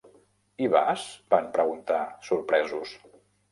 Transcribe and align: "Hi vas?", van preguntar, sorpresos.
"Hi 0.65 0.69
vas?", 0.75 1.03
van 1.35 1.51
preguntar, 1.59 2.01
sorpresos. 2.31 2.99